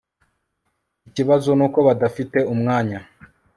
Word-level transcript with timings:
Ikibazo 1.09 1.49
nuko 1.57 1.79
badafite 1.87 2.37
umwanya 2.53 2.99